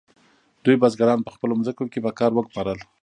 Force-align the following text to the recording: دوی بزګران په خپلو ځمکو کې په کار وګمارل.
دوی 0.63 0.75
بزګران 0.81 1.19
په 1.23 1.31
خپلو 1.35 1.53
ځمکو 1.67 1.85
کې 1.91 1.99
په 2.05 2.11
کار 2.19 2.31
وګمارل. 2.33 2.79